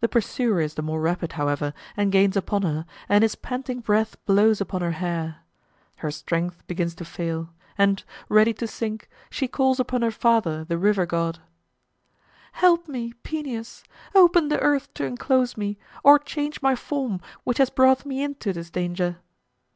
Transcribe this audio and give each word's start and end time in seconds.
The 0.00 0.08
pursuer 0.08 0.60
is 0.60 0.74
the 0.74 0.82
more 0.82 1.00
rapid, 1.00 1.34
however, 1.34 1.72
and 1.96 2.10
gains 2.10 2.36
upon 2.36 2.62
her, 2.62 2.84
and 3.08 3.22
his 3.22 3.36
panting 3.36 3.78
breath 3.78 4.16
blows 4.26 4.60
upon 4.60 4.80
her 4.80 4.90
hair. 4.90 5.36
Her 5.98 6.10
strength 6.10 6.66
begins 6.66 6.96
to 6.96 7.04
fail, 7.04 7.50
and, 7.78 8.02
ready 8.28 8.52
to 8.54 8.66
sink, 8.66 9.08
she 9.30 9.46
calls 9.46 9.78
upon 9.78 10.02
her 10.02 10.10
father, 10.10 10.64
the 10.64 10.78
river 10.78 11.06
god: 11.06 11.38
"Help 12.54 12.88
me, 12.88 13.12
Peneus! 13.22 13.84
open 14.16 14.48
the 14.48 14.58
earth 14.58 14.92
to 14.94 15.04
enclose 15.04 15.56
me, 15.56 15.78
or 16.02 16.18
change 16.18 16.60
my 16.60 16.74
form, 16.74 17.20
which 17.44 17.58
has 17.58 17.70
brought 17.70 18.04
me 18.04 18.20
into 18.20 18.52
this 18.52 18.68
danger!" 18.68 19.18